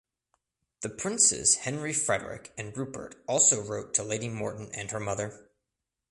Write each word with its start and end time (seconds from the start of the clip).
The 0.79 0.89
princes 0.89 1.57
Henry 1.57 1.93
Frederick 1.93 2.51
and 2.57 2.75
Rupert 2.75 3.23
also 3.27 3.61
wrote 3.61 3.93
to 3.93 4.03
Lady 4.03 4.29
Morton 4.29 4.71
and 4.73 4.89
her 4.89 4.99
mother. 4.99 5.47